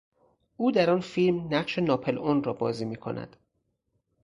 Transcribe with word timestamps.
او 0.57 0.71
در 0.71 0.89
آن 0.89 0.99
فیلم 1.01 1.53
نقش 1.55 1.79
ناپلئون 1.79 2.43
را 2.43 2.53
بازی 2.53 2.85
میکند. 2.85 3.35